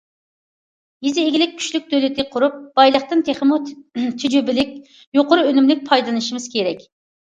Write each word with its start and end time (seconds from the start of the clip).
يېزا 1.07 1.25
ئىگىلىك 1.31 1.53
كۈچلۈك 1.59 1.85
دۆلىتى 1.91 2.27
قۇرۇپ، 2.33 2.57
بايلىقتىن 2.81 3.23
تېخىمۇ 3.31 3.63
تۈجۈپىلىك، 3.71 4.77
يۇقىرى 5.23 5.49
ئۈنۈملۈك 5.55 5.91
پايدىلىنىشىمىز 5.95 6.55
كېرەك. 6.61 6.89